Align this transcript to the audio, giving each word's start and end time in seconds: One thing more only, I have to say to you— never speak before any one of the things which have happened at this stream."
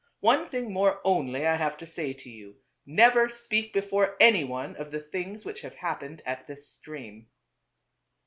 One 0.21 0.49
thing 0.49 0.73
more 0.73 0.99
only, 1.03 1.45
I 1.45 1.57
have 1.57 1.77
to 1.77 1.85
say 1.85 2.11
to 2.11 2.29
you— 2.31 2.55
never 3.03 3.29
speak 3.29 3.71
before 3.71 4.17
any 4.19 4.43
one 4.43 4.75
of 4.77 4.89
the 4.89 4.99
things 4.99 5.45
which 5.45 5.61
have 5.61 5.75
happened 5.75 6.23
at 6.25 6.47
this 6.47 6.67
stream." 6.67 7.27